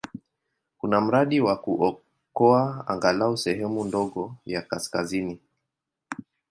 [0.77, 5.39] Kuna mradi wa kuokoa angalau sehemu ndogo ya kaskazini.